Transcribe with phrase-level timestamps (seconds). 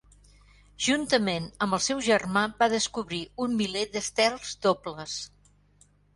[0.85, 5.21] Juntament amb el seu germà, va descobrir un miler d'estels dobles.